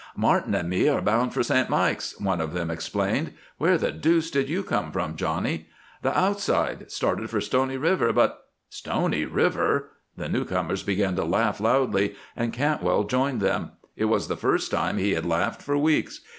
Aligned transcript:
"Martin 0.17 0.55
and 0.55 0.67
me 0.67 0.87
are 0.89 0.99
bound 0.99 1.31
for 1.31 1.43
Saint 1.43 1.69
Mikes," 1.69 2.19
one 2.19 2.41
of 2.41 2.53
them 2.53 2.71
explained. 2.71 3.33
"Where 3.59 3.77
the 3.77 3.91
deuce 3.91 4.31
did 4.31 4.49
you 4.49 4.63
come 4.63 4.91
from, 4.91 5.15
Johnny?" 5.15 5.67
"The 6.01 6.17
'outside.' 6.17 6.91
Started 6.91 7.29
for 7.29 7.39
Stony 7.39 7.77
River, 7.77 8.11
but" 8.11 8.47
"Stony 8.79 9.25
River!" 9.25 9.91
The 10.17 10.27
new 10.27 10.43
comers 10.43 10.81
began 10.81 11.15
to 11.17 11.23
laugh 11.23 11.59
loudly 11.61 12.15
and 12.35 12.51
Cantwell 12.51 13.03
joined 13.03 13.41
them. 13.41 13.73
It 13.95 14.05
was 14.05 14.27
the 14.27 14.35
first 14.35 14.71
time 14.71 14.97
he 14.97 15.11
had 15.13 15.23
laughed 15.27 15.61
for 15.61 15.77
weeks. 15.77 16.21